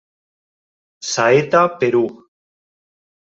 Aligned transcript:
Saeta 1.11 1.61
Perú 1.77 2.05